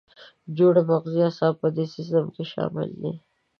[0.57, 3.11] جوړې مغزي اعصاب په دې سیستم کې شامل دي.